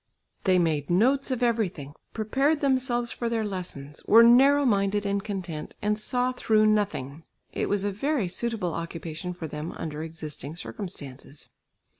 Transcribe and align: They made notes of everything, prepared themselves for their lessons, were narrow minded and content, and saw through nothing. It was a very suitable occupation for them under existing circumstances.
They 0.45 0.57
made 0.57 0.89
notes 0.89 1.29
of 1.29 1.43
everything, 1.43 1.93
prepared 2.11 2.59
themselves 2.61 3.11
for 3.11 3.29
their 3.29 3.45
lessons, 3.45 4.01
were 4.07 4.23
narrow 4.23 4.65
minded 4.65 5.05
and 5.05 5.23
content, 5.23 5.75
and 5.79 5.95
saw 5.95 6.31
through 6.31 6.65
nothing. 6.65 7.21
It 7.53 7.69
was 7.69 7.83
a 7.83 7.91
very 7.91 8.27
suitable 8.27 8.73
occupation 8.73 9.31
for 9.31 9.45
them 9.45 9.71
under 9.73 10.01
existing 10.01 10.55
circumstances. 10.55 11.49